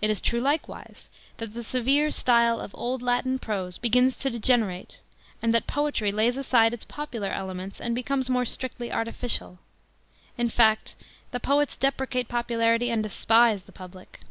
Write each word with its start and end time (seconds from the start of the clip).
It 0.00 0.10
is 0.10 0.20
true 0.20 0.40
likewise 0.40 1.08
that 1.36 1.54
the 1.54 1.62
severe 1.62 2.10
style 2.10 2.58
of 2.58 2.74
old 2.74 3.00
Latin 3.00 3.38
prose 3.38 3.78
begins 3.78 4.16
to 4.16 4.28
degenerate, 4.28 5.00
and 5.40 5.54
that 5.54 5.68
poetry 5.68 6.10
lays 6.10 6.36
aside 6.36 6.74
its 6.74 6.84
popular 6.84 7.28
elements 7.28 7.80
and 7.80 7.94
becomes 7.94 8.28
more 8.28 8.44
strictly 8.44 8.90
artificial. 8.90 9.60
In 10.36 10.48
fact 10.48 10.96
the 11.30 11.38
poetc 11.38 11.78
deprecate 11.78 12.26
popularity 12.26 12.90
and 12.90 13.04
despise 13.04 13.62
the 13.62 13.70
public. 13.70 14.22